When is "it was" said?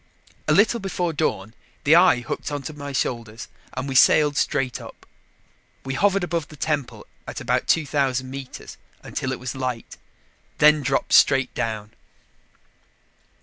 9.31-9.53